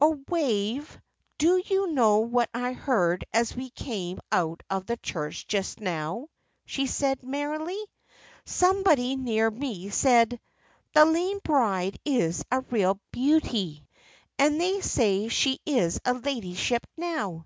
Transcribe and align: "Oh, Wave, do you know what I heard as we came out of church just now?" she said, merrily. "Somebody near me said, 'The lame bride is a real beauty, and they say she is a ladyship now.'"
"Oh, 0.00 0.18
Wave, 0.30 0.98
do 1.36 1.62
you 1.66 1.88
know 1.92 2.20
what 2.20 2.48
I 2.54 2.72
heard 2.72 3.26
as 3.34 3.54
we 3.54 3.68
came 3.68 4.18
out 4.32 4.62
of 4.70 4.86
church 5.02 5.46
just 5.46 5.78
now?" 5.78 6.28
she 6.64 6.86
said, 6.86 7.22
merrily. 7.22 7.78
"Somebody 8.46 9.14
near 9.14 9.50
me 9.50 9.90
said, 9.90 10.40
'The 10.94 11.04
lame 11.04 11.38
bride 11.44 11.98
is 12.02 12.42
a 12.50 12.62
real 12.62 12.98
beauty, 13.12 13.86
and 14.38 14.58
they 14.58 14.80
say 14.80 15.28
she 15.28 15.60
is 15.66 16.00
a 16.06 16.14
ladyship 16.14 16.86
now.'" 16.96 17.44